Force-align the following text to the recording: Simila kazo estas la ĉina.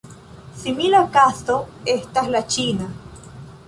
Simila 0.61 1.03
kazo 1.17 1.59
estas 1.97 2.35
la 2.37 2.47
ĉina. 2.57 2.93